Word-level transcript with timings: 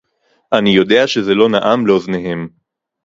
אני 0.53 0.69
יודע 0.69 1.07
שזה 1.07 1.33
לא 1.35 1.49
נעם 1.49 1.87
לאוזניהם 1.87 2.47